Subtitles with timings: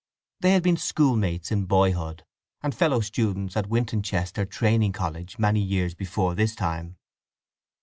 [0.39, 2.25] They had been schoolmates in boyhood,
[2.63, 6.97] and fellow students at Wintoncester Training College, many years before this time.